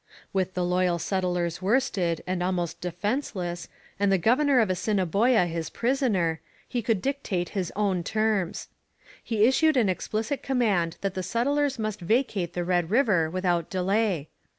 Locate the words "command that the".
10.41-11.21